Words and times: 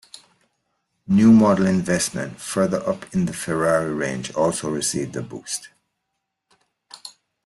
New 1.05 1.31
model 1.31 1.67
investment 1.67 2.41
further 2.41 2.79
up 2.89 3.05
in 3.13 3.27
the 3.27 3.33
Ferrari 3.33 3.93
range 3.93 4.33
also 4.33 4.67
received 4.67 5.15
a 5.15 5.21
boost. 5.21 5.69